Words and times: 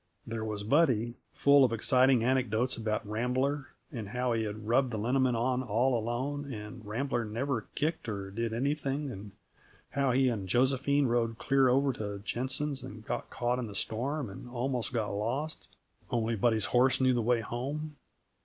There 0.25 0.43
was 0.43 0.63
Buddy, 0.63 1.13
full 1.35 1.63
of 1.63 1.71
exciting 1.71 2.23
anecdotes 2.23 2.75
about 2.75 3.07
Rambler, 3.07 3.67
and 3.91 4.09
how 4.09 4.33
he 4.33 4.45
had 4.45 4.65
rubbed 4.67 4.89
the 4.89 4.97
liniment 4.97 5.35
on, 5.37 5.61
all 5.61 5.95
alone, 5.95 6.51
and 6.51 6.83
Rambler 6.83 7.23
never 7.23 7.67
kicked 7.75 8.09
or 8.09 8.31
did 8.31 8.51
a 8.51 8.73
thing; 8.73 9.11
and 9.11 9.31
how 9.91 10.11
he 10.11 10.27
and 10.27 10.49
Josephine 10.49 11.05
rode 11.05 11.37
clear 11.37 11.69
over 11.69 11.93
to 11.93 12.17
Jenson's 12.17 12.81
and 12.81 13.05
got 13.05 13.29
caught 13.29 13.59
in 13.59 13.67
the 13.67 13.75
storm 13.75 14.27
and 14.31 14.49
almost 14.49 14.91
got 14.91 15.09
lost 15.09 15.67
only 16.09 16.35
Buddy's 16.35 16.65
horse 16.73 16.99
knew 16.99 17.13
the 17.13 17.21
way 17.21 17.41
home. 17.41 17.95